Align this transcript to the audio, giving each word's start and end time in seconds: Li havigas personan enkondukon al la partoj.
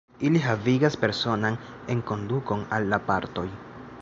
Li 0.35 0.39
havigas 0.45 0.97
personan 1.03 1.59
enkondukon 1.97 2.65
al 2.79 2.93
la 2.95 3.01
partoj. 3.13 3.49